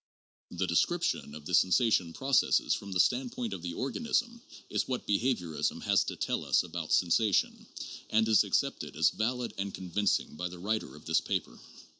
The 0.49 0.65
description 0.65 1.35
of 1.35 1.45
the 1.45 1.53
sensation 1.53 2.11
processes 2.11 2.73
from 2.73 2.91
the 2.91 2.99
standpoint 2.99 3.53
of 3.53 3.61
the 3.61 3.75
organism 3.75 4.41
is 4.67 4.87
what 4.87 5.05
behaviorism 5.05 5.79
has 5.83 6.03
to 6.05 6.15
tell 6.15 6.43
us 6.43 6.63
about 6.63 6.91
sensation, 6.91 7.67
and 8.09 8.27
is 8.27 8.43
accepted 8.43 8.95
as 8.95 9.11
valid 9.11 9.53
and 9.59 9.71
convincing 9.75 10.35
by 10.37 10.47
the 10.49 10.57
writer 10.57 10.95
of 10.95 11.05
this 11.05 11.21
paper. 11.21 11.59